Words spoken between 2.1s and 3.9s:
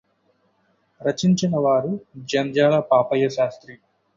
Jandhyala Papayya Sastry